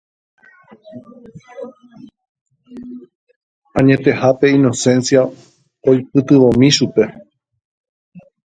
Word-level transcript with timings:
Añetehápe 3.77 4.45
Inocencia 4.59 5.23
oipytyvõmi 5.93 6.75
chupe. 6.79 7.05